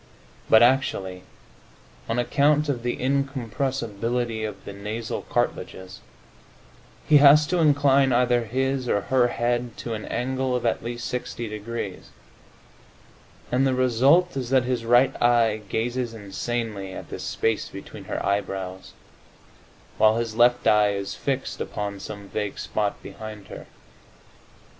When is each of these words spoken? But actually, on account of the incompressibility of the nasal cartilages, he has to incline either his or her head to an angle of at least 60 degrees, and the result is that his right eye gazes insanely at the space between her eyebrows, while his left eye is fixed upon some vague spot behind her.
But 0.49 0.63
actually, 0.63 1.21
on 2.09 2.17
account 2.17 2.69
of 2.69 2.81
the 2.81 2.97
incompressibility 2.99 4.43
of 4.43 4.65
the 4.65 4.73
nasal 4.73 5.21
cartilages, 5.29 5.99
he 7.07 7.17
has 7.17 7.45
to 7.45 7.59
incline 7.59 8.11
either 8.11 8.45
his 8.45 8.89
or 8.89 9.01
her 9.01 9.27
head 9.27 9.77
to 9.77 9.93
an 9.93 10.05
angle 10.05 10.55
of 10.55 10.65
at 10.65 10.83
least 10.83 11.07
60 11.07 11.47
degrees, 11.49 12.09
and 13.51 13.67
the 13.67 13.75
result 13.75 14.35
is 14.35 14.49
that 14.49 14.63
his 14.63 14.85
right 14.85 15.15
eye 15.21 15.61
gazes 15.69 16.15
insanely 16.15 16.93
at 16.93 17.09
the 17.11 17.19
space 17.19 17.69
between 17.69 18.05
her 18.05 18.25
eyebrows, 18.25 18.93
while 19.99 20.17
his 20.17 20.33
left 20.35 20.65
eye 20.65 20.93
is 20.95 21.13
fixed 21.13 21.61
upon 21.61 21.99
some 21.99 22.27
vague 22.27 22.57
spot 22.57 23.03
behind 23.03 23.49
her. 23.49 23.67